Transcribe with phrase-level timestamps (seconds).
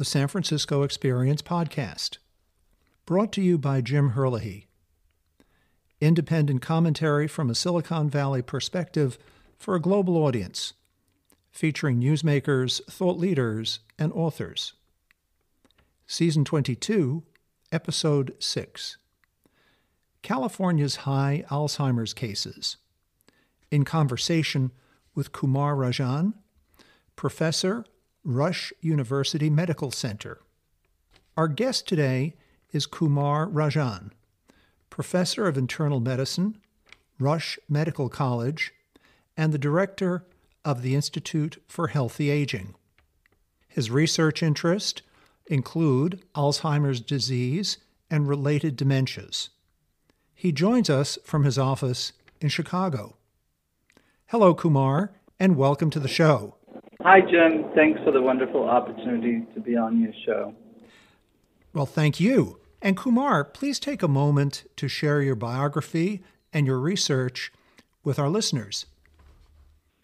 [0.00, 2.16] the San Francisco Experience podcast.
[3.04, 4.64] Brought to you by Jim Herlihy.
[6.00, 9.18] Independent commentary from a Silicon Valley perspective
[9.58, 10.72] for a global audience,
[11.50, 14.72] featuring newsmakers, thought leaders, and authors.
[16.06, 17.22] Season 22,
[17.70, 18.96] Episode 6
[20.22, 22.78] California's High Alzheimer's Cases.
[23.70, 24.72] In conversation
[25.14, 26.32] with Kumar Rajan,
[27.16, 27.84] professor,
[28.24, 30.40] Rush University Medical Center.
[31.38, 32.34] Our guest today
[32.70, 34.10] is Kumar Rajan,
[34.90, 36.58] professor of internal medicine,
[37.18, 38.72] Rush Medical College,
[39.38, 40.26] and the director
[40.66, 42.74] of the Institute for Healthy Aging.
[43.68, 45.00] His research interests
[45.46, 47.78] include Alzheimer's disease
[48.10, 49.48] and related dementias.
[50.34, 53.16] He joins us from his office in Chicago.
[54.26, 56.56] Hello, Kumar, and welcome to the show.
[57.02, 57.64] Hi, Jim.
[57.74, 60.54] Thanks for the wonderful opportunity to be on your show.
[61.72, 62.60] Well, thank you.
[62.82, 67.52] And Kumar, please take a moment to share your biography and your research
[68.04, 68.84] with our listeners.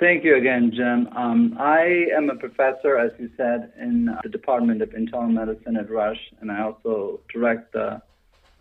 [0.01, 1.09] Thank you again, Jim.
[1.15, 5.91] Um, I am a professor, as you said, in the Department of Internal Medicine at
[5.91, 8.01] Rush, and I also direct the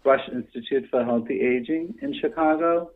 [0.03, 2.92] Rush Institute for Healthy Aging in Chicago.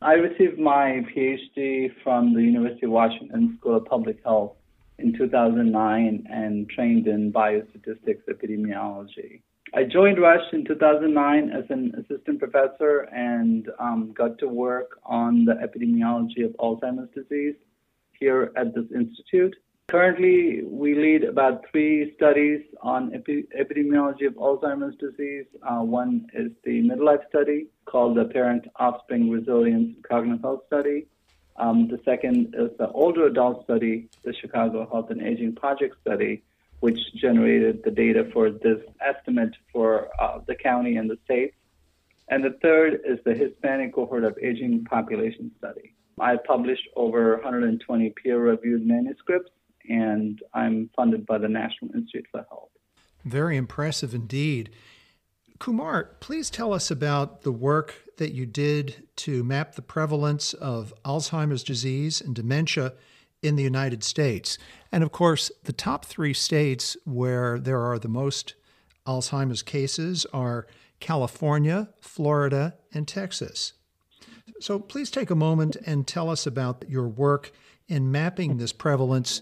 [0.00, 4.52] I received my PhD from the University of Washington School of Public Health
[4.98, 9.42] in 2009 and trained in biostatistics epidemiology.
[9.74, 15.44] I joined Rush in 2009 as an assistant professor and um, got to work on
[15.44, 17.56] the epidemiology of Alzheimer's disease
[18.12, 19.56] here at this institute.
[19.90, 25.44] Currently, we lead about three studies on epi- epidemiology of Alzheimer's disease.
[25.62, 31.06] Uh, one is the midlife study called the Parent Offspring Resilience Cognitive Health Study.
[31.56, 36.42] Um, the second is the older adult study, the Chicago Health and Aging Project study,
[36.80, 41.54] which generated the data for this estimate for uh, the county and the state.
[42.28, 45.94] And the third is the Hispanic cohort of aging population study.
[46.18, 49.50] I published over 120 peer reviewed manuscripts,
[49.88, 52.70] and I'm funded by the National Institute for Health.
[53.24, 54.70] Very impressive indeed.
[55.64, 60.92] Kumar, please tell us about the work that you did to map the prevalence of
[61.06, 62.92] Alzheimer's disease and dementia
[63.42, 64.58] in the United States.
[64.92, 68.56] And of course, the top three states where there are the most
[69.06, 70.66] Alzheimer's cases are
[71.00, 73.72] California, Florida, and Texas.
[74.60, 77.52] So please take a moment and tell us about your work
[77.88, 79.40] in mapping this prevalence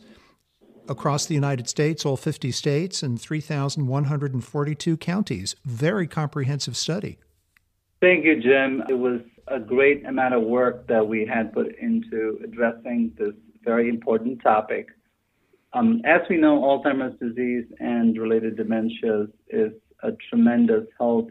[0.88, 5.56] across the United States, all 50 states, and 3,142 counties.
[5.64, 7.18] Very comprehensive study.
[8.00, 8.82] Thank you, Jim.
[8.88, 13.34] It was a great amount of work that we had put into addressing this
[13.64, 14.88] very important topic.
[15.72, 19.72] Um, as we know, Alzheimer's disease and related dementias is
[20.02, 21.28] a tremendous health,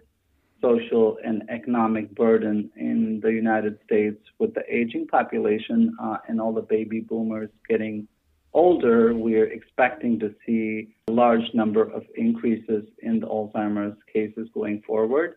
[0.61, 6.53] social, and economic burden in the United States with the aging population uh, and all
[6.53, 8.07] the baby boomers getting
[8.53, 14.81] older, we're expecting to see a large number of increases in the Alzheimer's cases going
[14.85, 15.35] forward.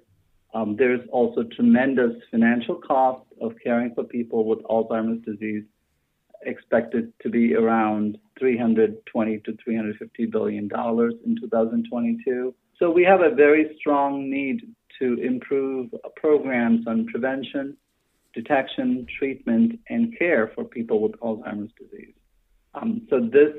[0.55, 5.65] Um, there's also tremendous financial cost of caring for people with Alzheimer's disease,
[6.43, 12.55] expected to be around 320 to 350 billion dollars in 2022.
[12.79, 14.63] So we have a very strong need
[14.99, 17.77] to improve programs on prevention,
[18.33, 22.15] detection, treatment, and care for people with Alzheimer's disease.
[22.75, 23.55] Um, so this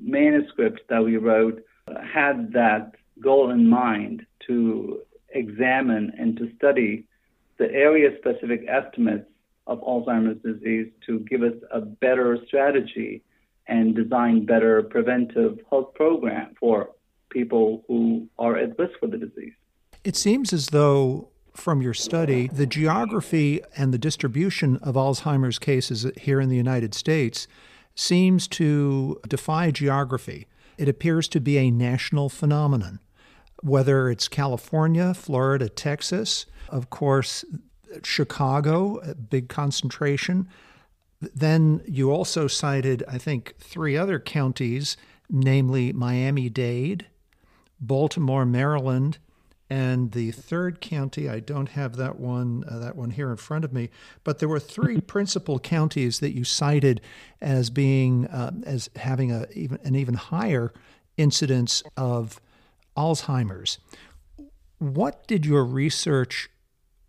[0.00, 1.62] manuscript that we wrote
[2.02, 5.00] had that goal in mind to
[5.30, 7.04] examine and to study
[7.58, 9.28] the area specific estimates
[9.66, 13.22] of Alzheimer's disease to give us a better strategy
[13.66, 16.90] and design better preventive health program for
[17.30, 19.52] people who are at risk for the disease.
[20.04, 26.06] It seems as though from your study, the geography and the distribution of Alzheimer's cases
[26.16, 27.48] here in the United States
[27.98, 30.46] seems to defy geography.
[30.76, 33.00] It appears to be a national phenomenon.
[33.60, 37.44] Whether it's California, Florida, Texas, of course,
[38.04, 40.48] Chicago, a big concentration.
[41.20, 44.96] Then you also cited, I think, three other counties,
[45.28, 47.06] namely Miami Dade,
[47.80, 49.18] Baltimore, Maryland,
[49.70, 53.64] and the third county i don't have that one uh, that one here in front
[53.64, 53.90] of me
[54.24, 57.00] but there were three principal counties that you cited
[57.40, 60.72] as being uh, as having a even an even higher
[61.18, 62.40] incidence of
[62.96, 63.78] alzheimer's.
[64.78, 66.48] What did your research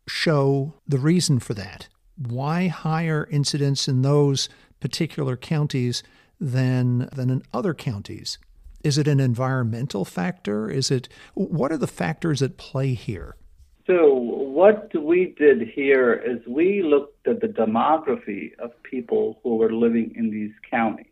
[0.07, 1.87] show the reason for that?
[2.15, 6.03] Why higher incidence in those particular counties
[6.39, 8.37] than than in other counties
[8.83, 10.69] Is it an environmental factor?
[10.69, 13.35] Is it what are the factors at play here?
[13.87, 19.73] So what we did here is we looked at the demography of people who were
[19.73, 21.07] living in these counties.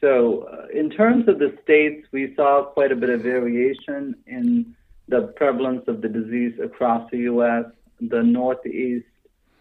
[0.00, 4.74] So uh, in terms of the states, we saw quite a bit of variation in
[5.08, 7.66] the prevalence of the disease across the U.S.
[8.00, 9.06] The Northeast,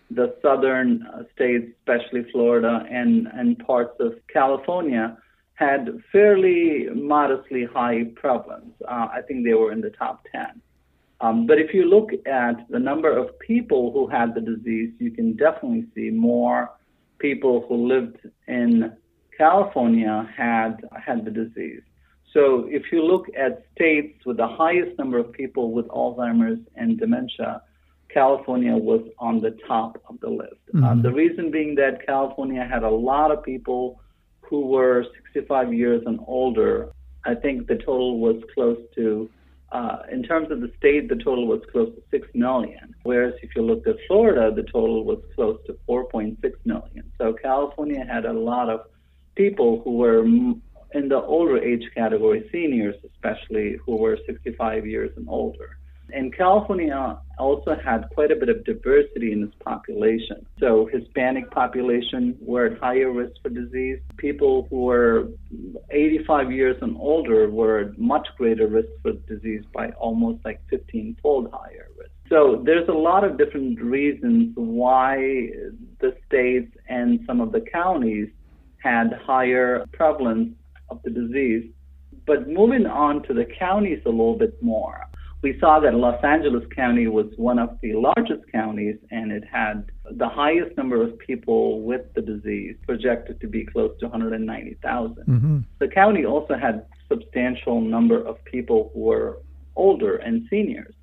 [0.10, 5.16] the southern uh, states, especially Florida and, and parts of California,
[5.62, 8.74] had fairly modestly high prevalence.
[8.88, 10.60] Uh, I think they were in the top 10.
[11.22, 15.12] Um, but if you look at the number of people who had the disease, you
[15.12, 16.72] can definitely see more
[17.20, 18.18] people who lived
[18.48, 18.92] in
[19.38, 21.84] California had had the disease.
[22.34, 26.98] So if you look at states with the highest number of people with Alzheimer's and
[26.98, 27.62] dementia,
[28.12, 30.64] California was on the top of the list.
[30.74, 30.84] Mm-hmm.
[30.84, 34.02] Uh, the reason being that California had a lot of people
[34.52, 36.92] who were 65 years and older.
[37.26, 39.30] I think the total was close to
[39.72, 42.94] uh, in terms of the state, the total was close to 6 million.
[43.04, 47.10] Whereas if you looked at Florida, the total was close to 4.6 million.
[47.18, 48.82] So California had a lot of
[49.36, 55.30] people who were in the older age category, seniors especially, who were 65 years and
[55.30, 55.78] older.
[56.14, 60.46] And California also had quite a bit of diversity in its population.
[60.60, 64.00] So Hispanic population were at higher risk for disease.
[64.18, 65.30] People who were
[65.90, 71.50] 85 years and older were at much greater risk for disease by almost like 15-fold
[71.52, 72.12] higher risk.
[72.30, 75.50] So there's a lot of different reasons why
[76.00, 78.30] the states and some of the counties
[78.78, 80.56] had higher prevalence
[80.90, 81.70] of the disease.
[82.26, 85.08] But moving on to the counties a little bit more,
[85.42, 89.92] we saw that Los Angeles County was one of the largest counties and it had
[90.12, 95.16] the highest number of people with the disease, projected to be close to 190,000.
[95.16, 95.60] Mm-hmm.
[95.80, 99.40] The county also had substantial number of people who were
[99.76, 100.94] older and seniors.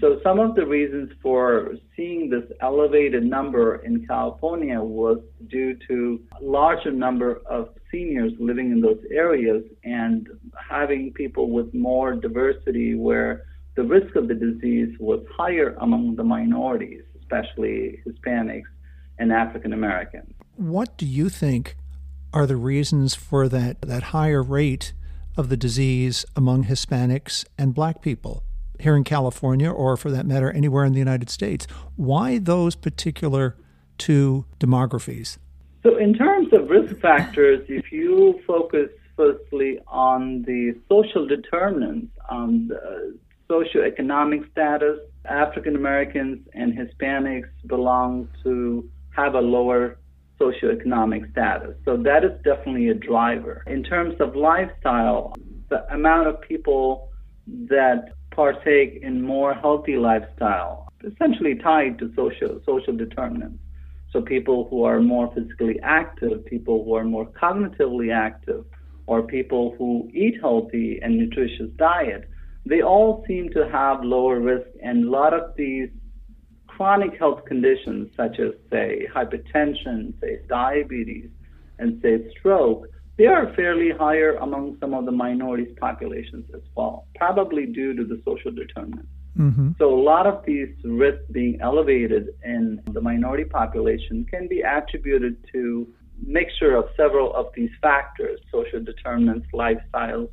[0.00, 5.18] So some of the reasons for seeing this elevated number in California was
[5.48, 11.72] due to a larger number of seniors living in those areas and having people with
[11.74, 13.44] more diversity where
[13.78, 18.66] the risk of the disease was higher among the minorities, especially Hispanics
[19.20, 20.34] and African Americans.
[20.56, 21.76] What do you think
[22.32, 24.94] are the reasons for that, that higher rate
[25.36, 28.42] of the disease among Hispanics and black people
[28.80, 31.68] here in California, or for that matter, anywhere in the United States?
[31.94, 33.56] Why those particular
[33.96, 35.38] two demographies?
[35.84, 42.66] So, in terms of risk factors, if you focus firstly on the social determinants, on
[42.66, 43.16] the
[43.50, 49.98] socioeconomic status, African Americans and Hispanics belong to have a lower
[50.40, 51.74] socioeconomic status.
[51.84, 53.64] So that is definitely a driver.
[53.66, 55.34] In terms of lifestyle,
[55.68, 57.10] the amount of people
[57.46, 63.58] that partake in more healthy lifestyle, essentially tied to social social determinants.
[64.12, 68.64] So people who are more physically active, people who are more cognitively active,
[69.06, 72.28] or people who eat healthy and nutritious diet
[72.66, 75.88] they all seem to have lower risk, and a lot of these
[76.66, 81.30] chronic health conditions, such as, say, hypertension, say, diabetes,
[81.78, 87.06] and, say, stroke, they are fairly higher among some of the minorities populations as well,
[87.16, 89.08] probably due to the social determinants.
[89.36, 89.70] Mm-hmm.
[89.78, 95.36] So a lot of these risks being elevated in the minority population can be attributed
[95.52, 95.88] to
[96.24, 100.28] mixture of several of these factors, social determinants, lifestyles,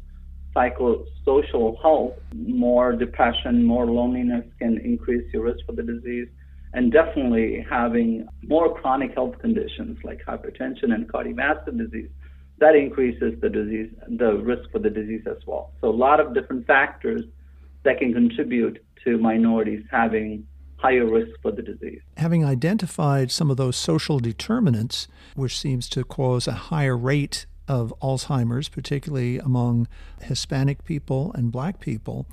[0.55, 6.27] psychosocial health, more depression, more loneliness can increase your risk for the disease.
[6.73, 12.09] And definitely having more chronic health conditions like hypertension and cardiovascular disease,
[12.57, 15.71] that increases the disease, the risk for the disease as well.
[15.81, 17.23] So a lot of different factors
[17.83, 20.45] that can contribute to minorities having
[20.77, 22.01] higher risk for the disease.
[22.17, 27.93] Having identified some of those social determinants, which seems to cause a higher rate of
[28.01, 29.87] Alzheimer's, particularly among
[30.21, 32.27] Hispanic people and black people.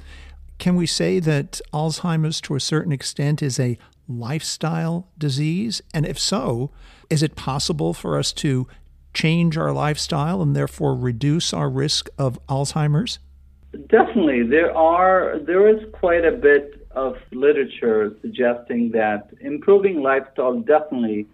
[0.58, 5.82] Can we say that Alzheimer's, to a certain extent, is a lifestyle disease?
[5.92, 6.70] And if so,
[7.10, 8.66] is it possible for us to
[9.14, 13.18] change our lifestyle and therefore reduce our risk of Alzheimer's?
[13.88, 14.42] Definitely.
[14.42, 21.26] There are there is quite a bit of literature suggesting that improving lifestyle definitely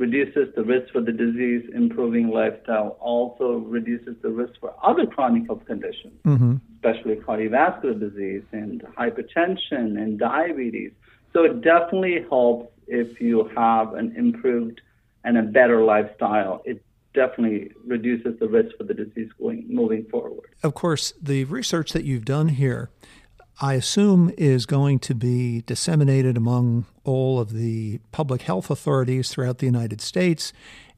[0.00, 5.44] reduces the risk for the disease, improving lifestyle also reduces the risk for other chronic
[5.46, 6.56] health conditions, mm-hmm.
[6.76, 10.92] especially cardiovascular disease and hypertension and diabetes.
[11.34, 14.80] So it definitely helps if you have an improved
[15.22, 16.62] and a better lifestyle.
[16.64, 20.48] It definitely reduces the risk for the disease going moving forward.
[20.62, 22.88] Of course, the research that you've done here,
[23.62, 29.58] I assume, is going to be disseminated among all of the public health authorities throughout
[29.58, 30.54] the United States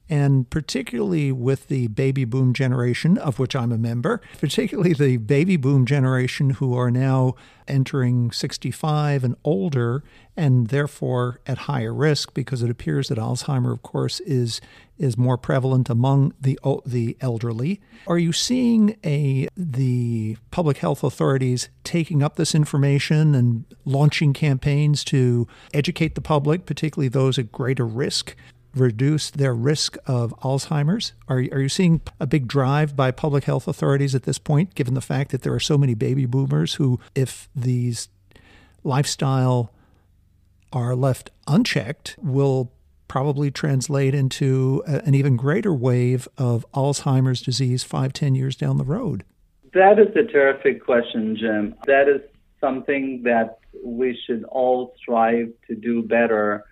[0.09, 5.57] and particularly with the baby boom generation, of which I'm a member, particularly the baby
[5.57, 7.35] boom generation who are now
[7.67, 10.03] entering 65 and older,
[10.35, 14.59] and therefore at higher risk because it appears that Alzheimer, of course, is
[14.97, 17.81] is more prevalent among the the elderly.
[18.05, 25.03] Are you seeing a the public health authorities taking up this information and launching campaigns
[25.05, 28.35] to educate the public, particularly those at greater risk
[28.75, 31.13] reduce their risk of Alzheimer's?
[31.27, 34.93] Are, are you seeing a big drive by public health authorities at this point, given
[34.93, 38.09] the fact that there are so many baby boomers who, if these
[38.83, 39.71] lifestyle
[40.71, 42.71] are left unchecked, will
[43.07, 48.77] probably translate into a, an even greater wave of Alzheimer's disease five, ten years down
[48.77, 49.23] the road?
[49.73, 51.75] That is a terrific question, Jim.
[51.85, 52.21] That is
[52.59, 56.65] something that we should all strive to do better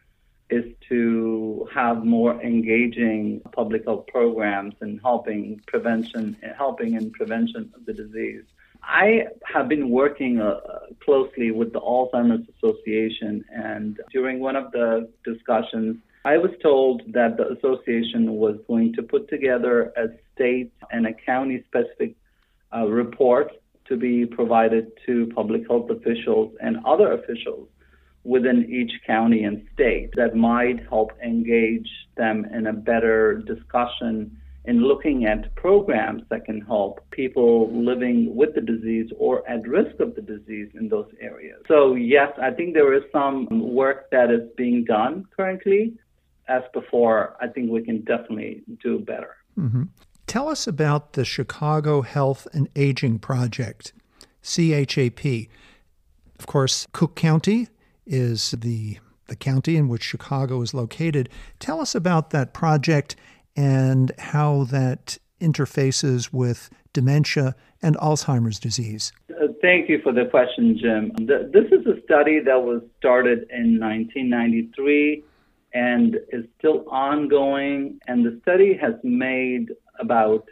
[0.51, 7.85] is to have more engaging public health programs and helping prevention, helping in prevention of
[7.85, 8.43] the disease.
[8.83, 10.59] I have been working uh,
[11.03, 17.37] closely with the Alzheimer's Association, and during one of the discussions, I was told that
[17.37, 22.15] the association was going to put together a state and a county specific
[22.75, 23.51] uh, report
[23.85, 27.67] to be provided to public health officials and other officials
[28.23, 34.83] within each county and state that might help engage them in a better discussion in
[34.83, 40.13] looking at programs that can help people living with the disease or at risk of
[40.13, 41.59] the disease in those areas.
[41.67, 45.93] So, yes, I think there is some work that is being done currently.
[46.47, 49.37] As before, I think we can definitely do better.
[49.57, 49.83] Mm-hmm.
[50.27, 53.93] Tell us about the Chicago Health and Aging Project,
[54.43, 55.25] CHAP.
[56.37, 57.67] Of course, Cook County
[58.05, 61.29] is the the county in which Chicago is located.
[61.57, 63.15] Tell us about that project
[63.55, 69.13] and how that interfaces with dementia and Alzheimer's disease.
[69.29, 71.11] Uh, thank you for the question, Jim.
[71.25, 75.23] This is a study that was started in 1993
[75.73, 80.45] and is still ongoing, and the study has made about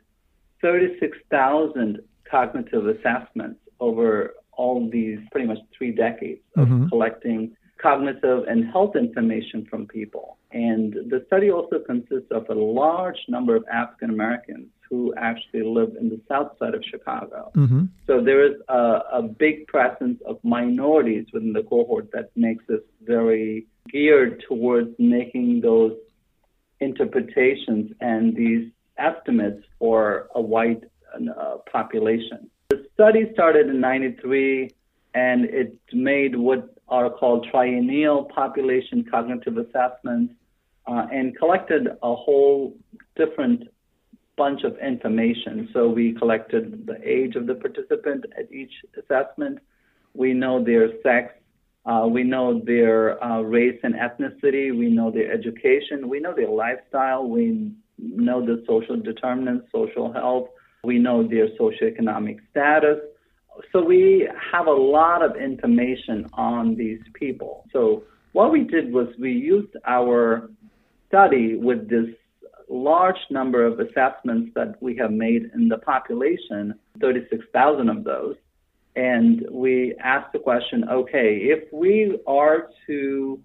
[0.62, 6.88] 36,000 cognitive assessments over all these pretty much three decades of mm-hmm.
[6.90, 10.38] collecting cognitive and health information from people.
[10.52, 15.92] And the study also consists of a large number of African Americans who actually live
[16.00, 17.52] in the south side of Chicago.
[17.56, 17.86] Mm-hmm.
[18.08, 18.84] So there is a,
[19.20, 25.62] a, big presence of minorities within the cohort that makes us very geared towards making
[25.62, 25.96] those
[26.80, 30.84] interpretations and these estimates for a white
[31.16, 32.50] uh, population.
[33.00, 34.72] Study started in 93
[35.14, 40.34] and it made what are called triennial population cognitive assessments
[40.86, 42.76] uh, and collected a whole
[43.16, 43.64] different
[44.36, 45.70] bunch of information.
[45.72, 49.60] So we collected the age of the participant at each assessment.
[50.14, 51.36] We know their sex.
[51.86, 54.78] Uh, we know their uh, race and ethnicity.
[54.78, 56.10] We know their education.
[56.10, 57.26] We know their lifestyle.
[57.26, 60.50] We know the social determinants, social health.
[60.84, 63.00] We know their socioeconomic status.
[63.72, 67.66] So we have a lot of information on these people.
[67.74, 70.50] So what we did was we used our
[71.08, 72.08] study with this
[72.70, 78.36] large number of assessments that we have made in the population, 36,000 of those,
[78.96, 83.40] and we asked the question, okay, if we are to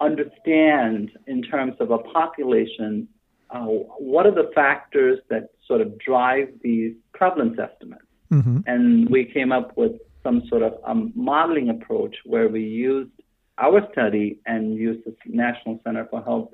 [0.00, 3.08] understand in terms of a population
[3.50, 8.10] uh, what are the factors that sort of drive these prevalence estimates?
[8.30, 8.58] Mm-hmm.
[8.66, 13.10] And we came up with some sort of um, modeling approach where we used
[13.58, 16.50] our study and used the National Center for Health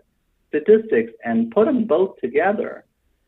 [0.48, 2.84] Statistics and put them both together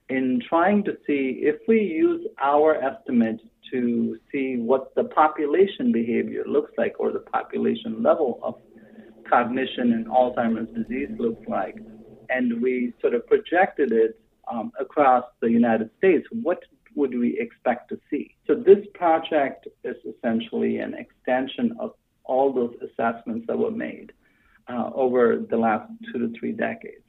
[0.08, 3.40] in trying to see if we use our estimate
[3.72, 8.54] to see what the population behavior looks like or the population level of
[9.28, 11.76] cognition and Alzheimer's disease looks like,
[12.28, 14.18] and we sort of projected it
[14.50, 16.60] um, across the United States, what
[16.96, 18.34] would we expect to see?
[18.46, 21.92] So this project is essentially an extension of
[22.24, 24.12] all those assessments that were made
[24.68, 27.02] uh, over the last two to three decades.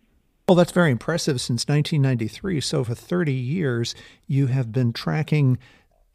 [0.47, 2.59] Well, that's very impressive since 1993.
[2.59, 3.95] So, for 30 years,
[4.27, 5.57] you have been tracking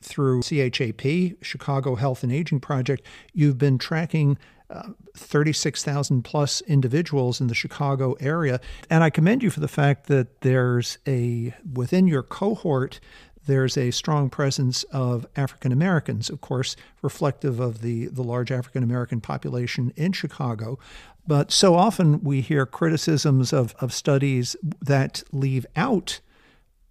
[0.02, 4.38] through CHAP, Chicago Health and Aging Project, you've been tracking
[4.68, 8.60] uh, 36,000 plus individuals in the Chicago area.
[8.90, 12.98] And I commend you for the fact that there's a, within your cohort,
[13.46, 18.82] there's a strong presence of African Americans, of course, reflective of the, the large African
[18.82, 20.78] American population in Chicago.
[21.26, 26.20] But so often we hear criticisms of, of studies that leave out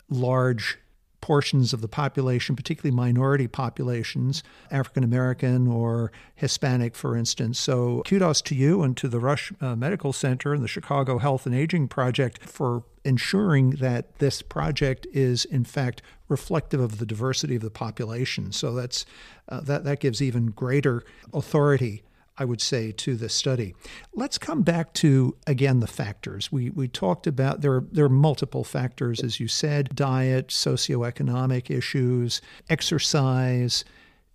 [0.10, 0.78] large
[1.26, 7.58] portions of the population, particularly minority populations, African American or Hispanic, for instance.
[7.58, 11.48] So kudos to you and to the Rush uh, Medical Center and the Chicago Health
[11.48, 17.56] and Aging Project for ensuring that this project is in fact reflective of the diversity
[17.56, 18.52] of the population.
[18.52, 19.08] So that's
[19.50, 21.04] uh, that that gives even greater
[21.34, 22.04] authority
[22.38, 23.76] I would say, to the study.
[24.14, 26.52] Let's come back to again the factors.
[26.52, 31.70] We we talked about there are there are multiple factors, as you said, diet, socioeconomic
[31.70, 33.86] issues, exercise,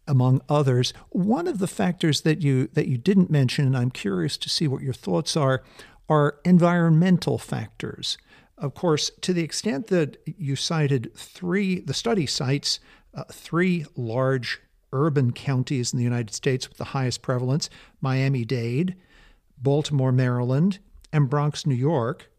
[0.07, 0.93] among others.
[1.11, 4.67] One of the factors that you that you didn't mention, and I'm curious to see
[4.67, 5.63] what your thoughts are,
[6.09, 8.17] are environmental factors.
[8.59, 12.81] Of course, to the extent that you cited three, the study cites
[13.15, 14.61] uh, three large
[14.93, 17.71] urban counties in the United States with the highest prevalence
[18.01, 18.97] Miami Dade,
[19.59, 20.79] Baltimore, Maryland,
[21.13, 22.31] and Bronx, New York.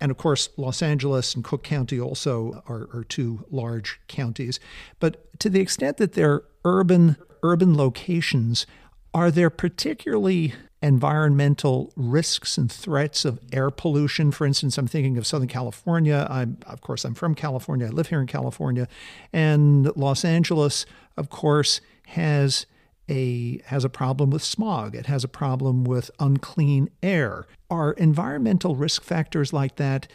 [0.00, 4.58] And of course, Los Angeles and Cook County also are, are two large counties.
[4.98, 8.66] But to the extent that they're urban urban locations,
[9.14, 14.32] are there particularly environmental risks and threats of air pollution.
[14.32, 16.26] For instance, I'm thinking of Southern California.
[16.28, 17.86] I'm, of course, I'm from California.
[17.86, 18.88] I live here in California,
[19.32, 20.84] and Los Angeles,
[21.16, 22.66] of course, has
[23.08, 24.94] a has a problem with smog.
[24.94, 27.46] It has a problem with unclean air.
[27.70, 30.08] Are environmental risk factors like that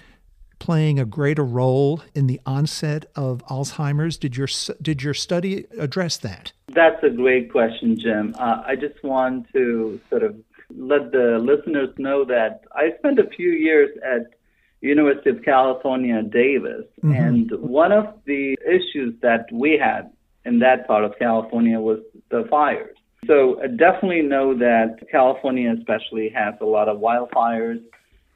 [0.60, 4.18] playing a greater role in the onset of Alzheimer's?
[4.18, 4.48] Did your
[4.82, 6.52] did your study address that?
[6.74, 8.36] That's a great question, Jim.
[8.38, 10.36] Uh, I just want to sort of
[10.76, 14.34] let the listeners know that I spent a few years at
[14.82, 17.14] University of California, Davis, mm-hmm.
[17.14, 20.12] and one of the issues that we had
[20.46, 22.00] in that part of California was
[22.30, 22.96] the fires.
[23.26, 27.84] So I definitely know that California especially has a lot of wildfires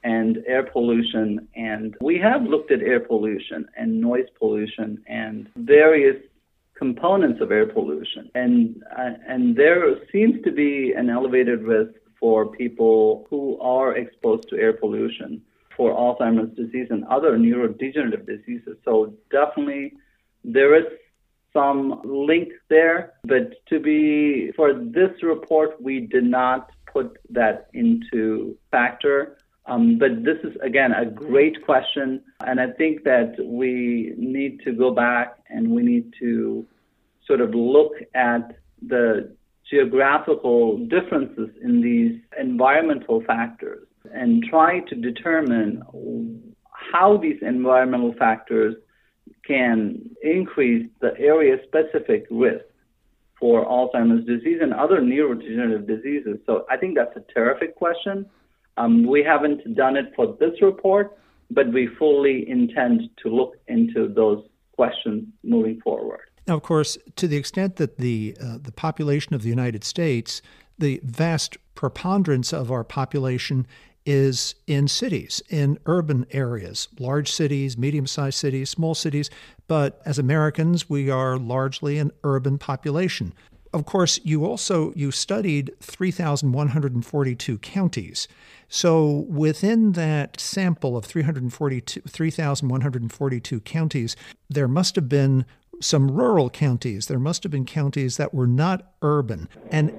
[0.03, 6.17] and air pollution and we have looked at air pollution and noise pollution and various
[6.75, 12.47] components of air pollution and uh, and there seems to be an elevated risk for
[12.51, 15.41] people who are exposed to air pollution
[15.75, 18.77] for Alzheimer's disease and other neurodegenerative diseases.
[18.85, 19.93] So definitely
[20.43, 20.85] there is
[21.53, 28.57] some link there, but to be for this report we did not put that into
[28.69, 29.37] factor.
[29.71, 34.73] Um, but this is again a great question, and I think that we need to
[34.73, 36.65] go back and we need to
[37.25, 39.34] sort of look at the
[39.69, 45.81] geographical differences in these environmental factors and try to determine
[46.73, 48.75] how these environmental factors
[49.47, 52.65] can increase the area specific risk
[53.39, 56.39] for Alzheimer's disease and other neurodegenerative diseases.
[56.45, 58.25] So I think that's a terrific question.
[58.77, 61.17] Um, we haven't done it for this report,
[61.49, 64.43] but we fully intend to look into those
[64.75, 66.21] questions moving forward.
[66.47, 70.41] Now, of course, to the extent that the uh, the population of the United States,
[70.79, 73.67] the vast preponderance of our population
[74.05, 79.29] is in cities, in urban areas, large cities, medium-sized cities, small cities.
[79.67, 83.34] But as Americans, we are largely an urban population.
[83.73, 88.27] Of course, you also you studied 3,142 counties.
[88.67, 94.15] So within that sample of 342 3,142 counties,
[94.49, 95.45] there must have been
[95.79, 97.07] some rural counties.
[97.07, 99.47] There must have been counties that were not urban.
[99.71, 99.93] And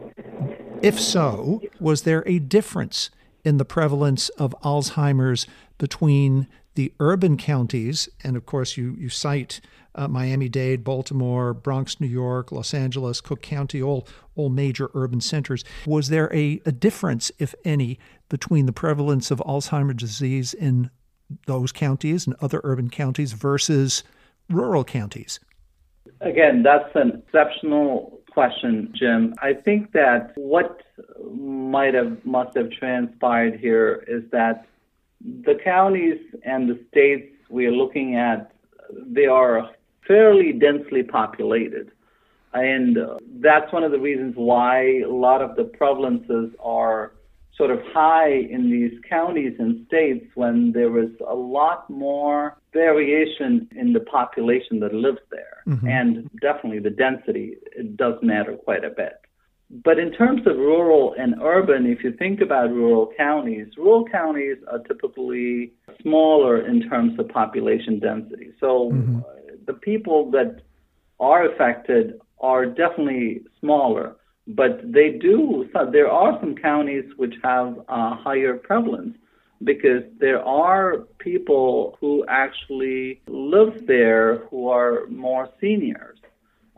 [0.82, 3.11] if so, was there a difference
[3.44, 5.46] in the prevalence of Alzheimer's
[5.78, 8.08] between the urban counties?
[8.24, 9.61] And of course, you, you cite
[9.94, 15.20] uh, Miami Dade, Baltimore, Bronx, New York, Los Angeles, Cook County, all, all major urban
[15.20, 15.64] centers.
[15.87, 20.90] Was there a, a difference, if any, between the prevalence of Alzheimer's disease in
[21.46, 24.02] those counties and other urban counties versus
[24.48, 25.40] rural counties?
[26.20, 29.35] Again, that's an exceptional question, Jim.
[29.42, 30.80] I think that what
[31.35, 34.66] might have must have transpired here is that
[35.24, 38.52] the counties and the states we are looking at
[39.06, 39.70] they are
[40.06, 41.90] fairly densely populated.
[42.54, 47.12] And uh, that's one of the reasons why a lot of the prevalences are
[47.56, 53.68] sort of high in these counties and states when there was a lot more variation
[53.76, 55.62] in the population that lives there.
[55.66, 55.88] Mm-hmm.
[55.88, 59.14] And definitely the density it does matter quite a bit.
[59.72, 64.58] But in terms of rural and urban, if you think about rural counties, rural counties
[64.70, 68.52] are typically smaller in terms of population density.
[68.61, 69.20] So mm-hmm.
[69.66, 70.61] the people that
[71.18, 75.66] are affected are definitely smaller, but they do.
[75.72, 79.16] So there are some counties which have a higher prevalence
[79.64, 86.18] because there are people who actually live there who are more seniors.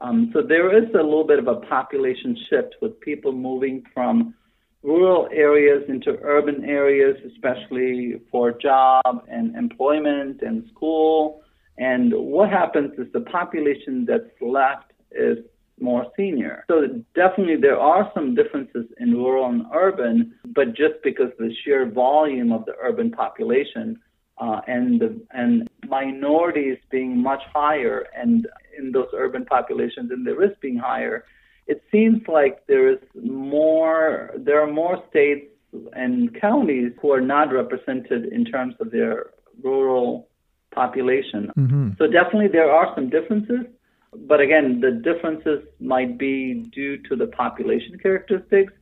[0.00, 4.35] Um, so there is a little bit of a population shift with people moving from
[4.83, 11.42] rural areas into urban areas, especially for job and employment and school.
[11.78, 15.38] And what happens is the population that's left is
[15.80, 16.64] more senior.
[16.68, 21.90] So definitely there are some differences in rural and urban, but just because the sheer
[21.90, 23.98] volume of the urban population
[24.38, 28.46] uh, and the, and minorities being much higher and
[28.85, 31.25] in those urban populations and the risk being higher,
[31.66, 35.47] it seems like there is more there are more states
[35.94, 39.31] and counties who are not represented in terms of their
[39.62, 40.29] rural
[40.73, 41.51] population.
[41.57, 41.90] Mm-hmm.
[41.99, 43.66] So definitely there are some differences,
[44.12, 48.73] but again, the differences might be due to the population characteristics.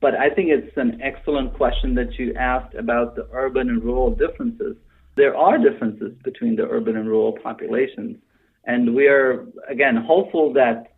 [0.00, 4.10] But I think it's an excellent question that you asked about the urban and rural
[4.10, 4.76] differences.
[5.16, 8.16] There are differences between the urban and rural populations.
[8.64, 10.94] And we are, again, hopeful that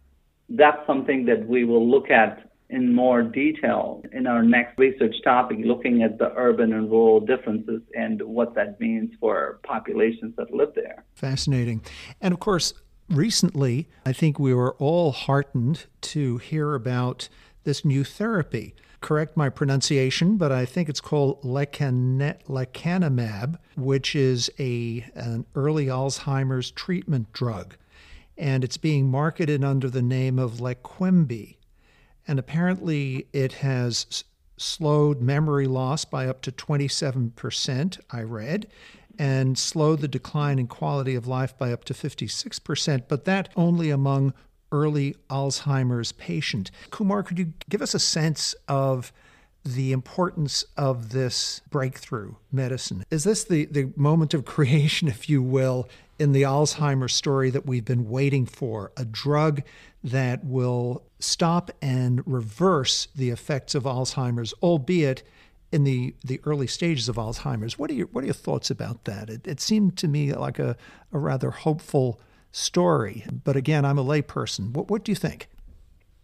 [0.48, 5.58] that's something that we will look at in more detail in our next research topic,
[5.64, 10.72] looking at the urban and rural differences and what that means for populations that live
[10.74, 11.04] there.
[11.14, 11.82] Fascinating.
[12.20, 12.74] And of course,
[13.08, 17.28] recently, I think we were all heartened to hear about
[17.64, 18.74] this new therapy.
[19.04, 22.38] Correct my pronunciation, but I think it's called lecanemab,
[23.76, 27.76] which is a an early Alzheimer's treatment drug,
[28.38, 31.56] and it's being marketed under the name of Leqembi,
[32.26, 34.24] and apparently it has
[34.56, 38.68] slowed memory loss by up to 27%, I read,
[39.18, 43.90] and slow the decline in quality of life by up to 56%, but that only
[43.90, 44.32] among
[44.74, 46.72] early Alzheimer's patient.
[46.90, 49.12] Kumar, could you give us a sense of
[49.64, 53.04] the importance of this breakthrough medicine?
[53.08, 57.64] Is this the, the moment of creation, if you will, in the Alzheimer's story that
[57.64, 58.90] we've been waiting for?
[58.96, 59.62] A drug
[60.02, 65.22] that will stop and reverse the effects of Alzheimer's, albeit
[65.70, 67.78] in the, the early stages of Alzheimer's.
[67.78, 69.30] What are your what are your thoughts about that?
[69.30, 70.76] It, it seemed to me like a,
[71.12, 72.20] a rather hopeful
[72.54, 74.72] story, but again, I'm a layperson.
[74.72, 75.48] What what do you think?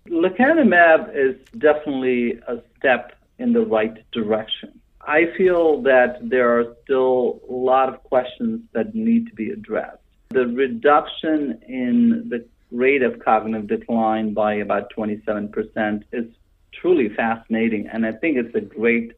[0.09, 4.81] Lecanemab is definitely a step in the right direction.
[5.07, 9.99] I feel that there are still a lot of questions that need to be addressed.
[10.31, 16.27] The reduction in the rate of cognitive decline by about 27% is
[16.73, 19.13] truly fascinating, and I think it's a great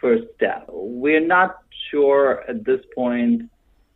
[0.00, 0.66] first step.
[0.68, 1.58] We're not
[1.90, 3.50] sure at this point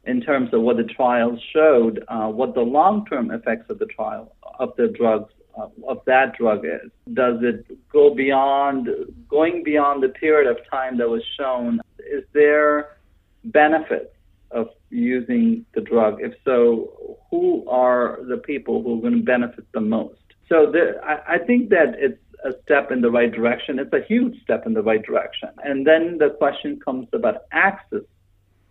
[0.07, 4.35] in terms of what the trials showed, uh, what the long-term effects of the trial
[4.59, 6.91] of the drugs uh, of that drug is.
[7.15, 8.89] Does it go beyond
[9.29, 11.81] going beyond the period of time that was shown?
[11.99, 12.99] Is there
[13.45, 14.13] benefits
[14.51, 16.19] of using the drug?
[16.21, 20.21] If so, who are the people who are going to benefit the most?
[20.49, 23.79] So there, I, I think that it's a step in the right direction.
[23.79, 25.49] It's a huge step in the right direction.
[25.65, 28.03] And then the question comes about access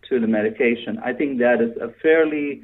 [0.08, 0.98] to the medication.
[1.04, 2.62] I think that is a fairly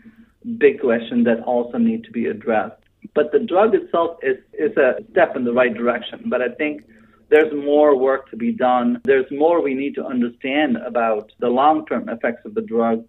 [0.59, 2.81] big question that also needs to be addressed.
[3.15, 6.25] But the drug itself is, is a step in the right direction.
[6.27, 6.83] But I think
[7.31, 9.01] there's more work to be done.
[9.05, 13.05] There's more we need to understand about the long term effects of the drug.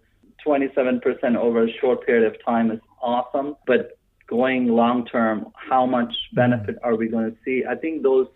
[0.46, 6.12] 27% over a short period of time is awesome, but going long term, how much
[6.34, 6.84] benefit mm.
[6.86, 7.64] are we going to see?
[7.68, 8.26] I think those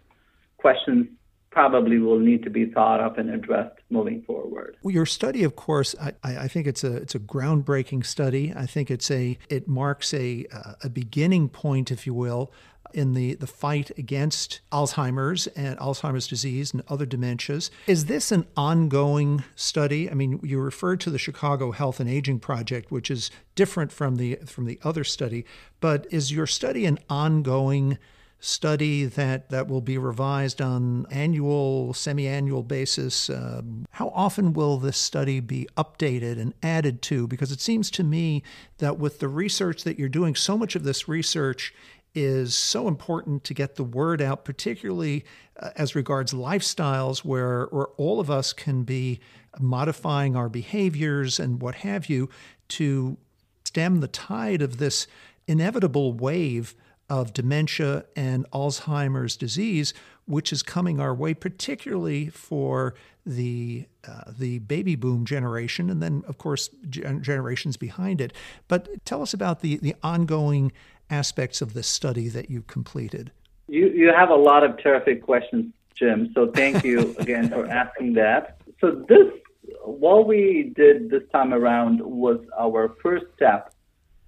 [0.59, 1.07] questions
[1.51, 4.77] probably will need to be thought of and addressed moving forward.
[4.83, 8.53] Well, your study, of course, I, I, think it's a it's a groundbreaking study.
[8.55, 12.53] I think it's a it marks a uh, a beginning point, if you will,
[12.93, 17.71] in the, the fight against Alzheimer's and Alzheimer's disease and other dementias.
[17.87, 20.11] Is this an ongoing study?
[20.11, 24.17] I mean, you referred to the Chicago Health and Aging Project, which is different from
[24.17, 25.45] the from the other study,
[25.81, 27.99] but is your study an ongoing
[28.41, 33.29] study that, that will be revised on annual, semi-annual basis?
[33.29, 37.27] Uh, how often will this study be updated and added to?
[37.27, 38.43] Because it seems to me
[38.79, 41.75] that with the research that you're doing, so much of this research
[42.15, 45.25] is so important to get the word out, particularly
[45.59, 49.21] uh, as regards lifestyles where, where all of us can be
[49.59, 52.29] modifying our behaviors and what have you
[52.69, 53.17] to
[53.65, 55.07] stem the tide of this
[55.47, 56.75] inevitable wave
[57.09, 59.95] of dementia and Alzheimer's disease,
[60.27, 62.95] which is coming our way, particularly for
[63.25, 68.33] the uh, the baby boom generation, and then of course generations behind it.
[68.69, 70.73] But tell us about the the ongoing
[71.11, 73.33] aspects of this study that you completed.
[73.69, 76.31] You you have a lot of terrific questions, Jim.
[76.35, 78.61] So thank you again for asking that.
[78.81, 79.29] So this
[79.85, 83.75] what we did this time around was our first step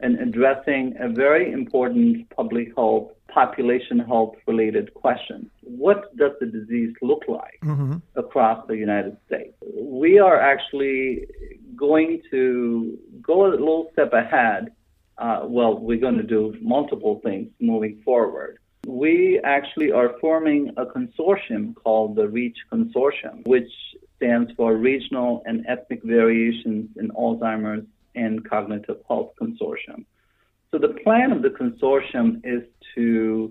[0.03, 5.51] in addressing a very important public health, population health related question.
[5.63, 7.97] What does the disease look like mm-hmm.
[8.17, 9.55] across the United States?
[9.77, 11.27] We are actually
[11.77, 14.73] going to go a little step ahead.
[15.19, 18.59] Uh, well, we're going to do multiple things moving forward.
[18.87, 23.71] We actually are forming a consortium called the REACH Consortium, which
[24.17, 27.87] stands for Regional and Ethnic Variations in Alzheimer's
[28.21, 30.05] and Cognitive Health Consortium.
[30.71, 32.63] So the plan of the consortium is
[32.95, 33.51] to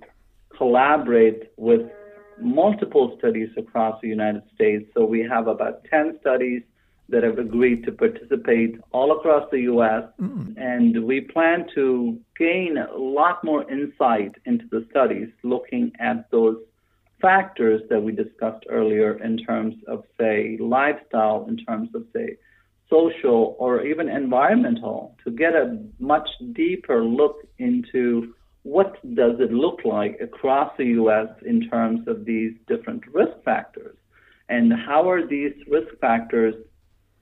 [0.56, 1.82] collaborate with
[2.42, 4.86] multiple studies across the United States.
[4.94, 6.64] So we have about 10 studies
[7.10, 10.04] that have agreed to participate all across the U.S.
[10.22, 10.56] Mm.
[10.58, 16.58] And we plan to gain a lot more insight into the studies looking at those
[17.22, 22.38] factors that we discussed earlier in terms of, say, lifestyle, in terms of, say,
[22.90, 29.80] social or even environmental to get a much deeper look into what does it look
[29.86, 33.96] like across the US in terms of these different risk factors?
[34.50, 36.56] And how are these risk factors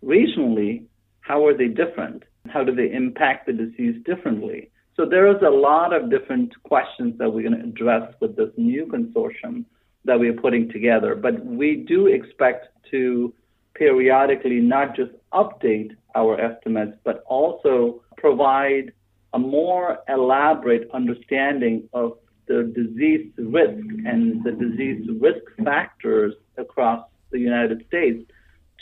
[0.03, 0.85] regionally
[1.27, 2.23] how are they different?
[2.47, 4.71] How do they impact the disease differently?
[4.95, 8.49] So there is a lot of different questions that we're going to address with this
[8.55, 9.65] new consortium
[10.05, 11.15] that we're putting together.
[11.15, 13.33] But we do expect to
[13.77, 18.91] periodically not just update our estimates, but also provide
[19.33, 27.39] a more elaborate understanding of the disease risk and the disease risk factors across the
[27.39, 28.23] United States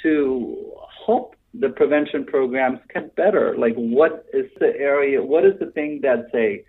[0.04, 0.72] to
[1.06, 3.58] help the prevention programs get better.
[3.58, 6.64] Like, what is the area, what is the thing that, say,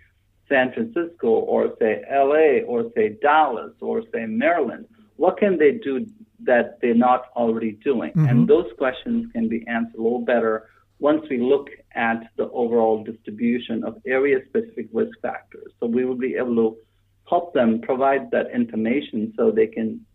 [0.49, 4.85] San Francisco or, say, LA or, say, Dallas or, say, Maryland,
[5.17, 6.05] what can they do
[6.43, 8.11] that they're not already doing?
[8.11, 8.27] Mm-hmm.
[8.27, 13.03] And those questions can be answered a little better once we look at the overall
[13.03, 15.71] distribution of area specific risk factors.
[15.79, 16.77] So we will be able to
[17.29, 20.05] help them provide that information so they can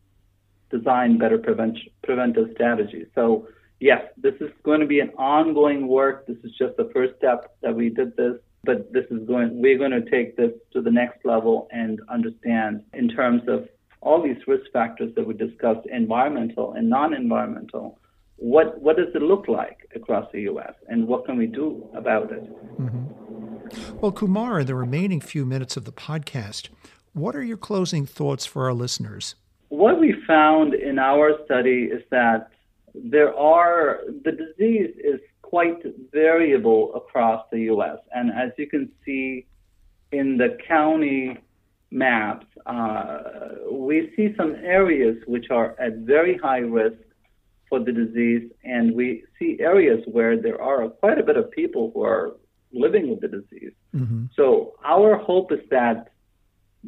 [0.70, 3.06] design better prevention, preventive strategies.
[3.14, 3.48] So
[3.80, 6.26] yes, this is going to be an ongoing work.
[6.26, 9.78] This is just the first step that we did this, but this is going, we're
[9.78, 13.68] going to take this to the next level and understand in terms of
[14.02, 17.98] all these risk factors that we discussed, environmental and non-environmental,
[18.36, 20.74] what what does it look like across the U.S.
[20.88, 22.44] and what can we do about it?
[22.80, 24.00] Mm-hmm.
[24.00, 26.68] Well, Kumar, in the remaining few minutes of the podcast,
[27.12, 29.36] what are your closing thoughts for our listeners?
[29.68, 32.50] What we found in our study is that
[32.94, 35.80] there are the disease is quite
[36.12, 37.98] variable across the U.S.
[38.12, 39.46] and as you can see
[40.10, 41.38] in the county
[41.92, 43.18] maps, uh,
[43.70, 46.98] we see some areas which are at very high risk
[47.68, 51.90] for the disease, and we see areas where there are quite a bit of people
[51.92, 52.36] who are
[52.72, 53.72] living with the disease.
[53.94, 54.24] Mm-hmm.
[54.36, 56.08] So our hope is that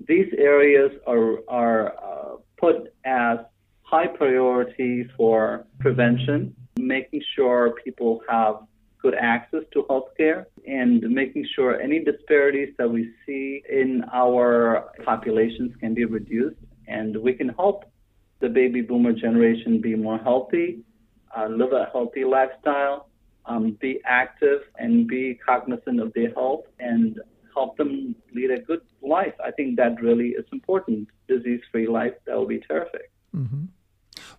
[0.08, 3.38] these areas are are uh, put as
[3.82, 8.56] high priority for prevention, making sure people have
[9.04, 15.70] good access to healthcare and making sure any disparities that we see in our populations
[15.78, 16.56] can be reduced
[16.88, 17.84] and we can help
[18.40, 20.68] the baby boomer generation be more healthy,
[21.36, 23.08] uh, live a healthy lifestyle,
[23.44, 27.20] um, be active and be cognizant of their health and
[27.54, 29.34] help them lead a good life.
[29.48, 31.08] I think that really is important.
[31.28, 33.10] Disease free life, that would be terrific.
[33.36, 33.64] Mm-hmm.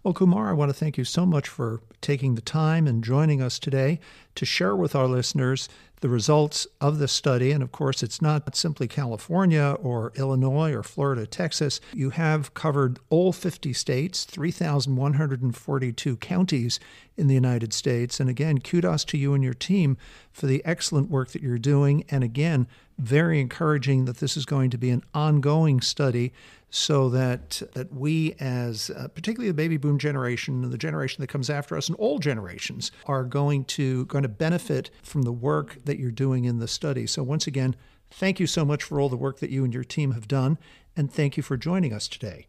[0.06, 3.41] Well, Kumar, I want to thank you so much for taking the time and joining
[3.41, 4.00] us today
[4.36, 5.68] to share with our listeners
[6.02, 7.52] the results of this study.
[7.52, 11.82] And of course, it's not simply California or Illinois or Florida, Texas.
[11.91, 16.80] You have covered all 50 states, 3,142 counties
[17.17, 18.19] in the United States.
[18.19, 19.97] And again, kudos to you and your team
[20.32, 22.04] for the excellent work that you're doing.
[22.10, 26.34] And again, very encouraging that this is going to be an ongoing study
[26.69, 31.28] so that that we as uh, particularly the baby boom generation and the generation that
[31.28, 35.78] comes after us and all generations are going to going to benefit from the work
[35.86, 37.08] that you're doing in the study.
[37.08, 37.75] So once again,
[38.12, 40.58] Thank you so much for all the work that you and your team have done,
[40.95, 42.47] and thank you for joining us today.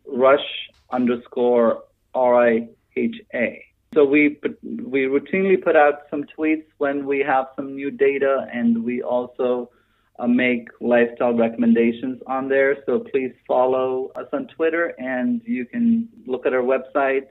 [0.05, 3.66] rush underscore RIHA.
[3.93, 8.83] So we we routinely put out some tweets when we have some new data, and
[8.83, 9.71] we also
[10.19, 12.77] uh, make lifestyle recommendations on there.
[12.85, 17.27] So please follow us on Twitter, and you can look at our website.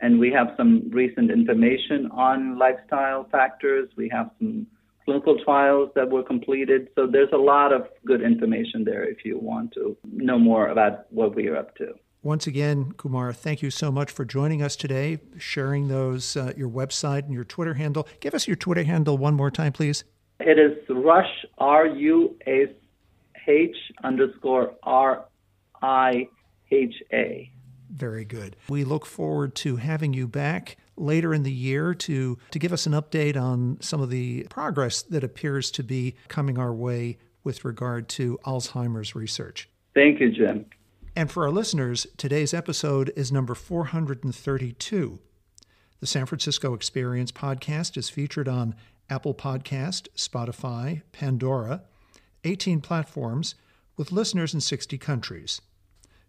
[0.00, 3.88] And we have some recent information on lifestyle factors.
[3.96, 4.66] We have some
[5.06, 6.88] clinical trials that were completed.
[6.94, 11.10] So there's a lot of good information there if you want to know more about
[11.10, 11.94] what we are up to.
[12.22, 16.68] Once again, Kumar, thank you so much for joining us today, sharing those uh, your
[16.68, 18.08] website and your Twitter handle.
[18.20, 20.02] Give us your Twitter handle one more time, please.
[20.40, 22.68] It is Rush R U S
[23.46, 25.24] H underscore R
[25.82, 26.28] I
[26.70, 27.50] H A.
[27.90, 28.56] Very good.
[28.68, 32.86] We look forward to having you back later in the year to, to give us
[32.86, 37.64] an update on some of the progress that appears to be coming our way with
[37.64, 39.68] regard to Alzheimer's research.
[39.94, 40.66] Thank you, Jim.
[41.16, 45.18] And for our listeners, today's episode is number 432.
[45.98, 48.74] The San Francisco Experience podcast is featured on
[49.08, 51.84] Apple Podcast, Spotify, Pandora,
[52.44, 53.54] 18 platforms
[53.96, 55.62] with listeners in 60 countries.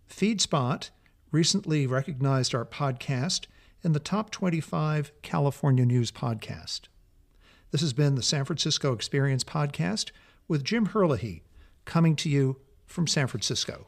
[0.09, 0.89] FeedSpot
[1.33, 3.47] recently recognized our podcast
[3.83, 6.83] in the top 25 California news podcast.
[7.71, 10.11] This has been the San Francisco Experience podcast
[10.47, 11.41] with Jim Herlihy,
[11.83, 13.87] coming to you from San Francisco.